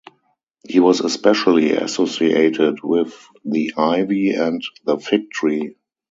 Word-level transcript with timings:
He 0.67 0.79
was 0.79 0.99
especially 0.99 1.73
associated 1.73 2.79
with 2.83 3.13
the 3.45 3.71
ivy 3.77 4.31
and 4.31 4.59
the 4.83 4.97
fig 4.97 5.29
tree. 5.29 5.75